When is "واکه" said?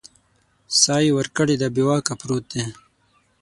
1.87-2.13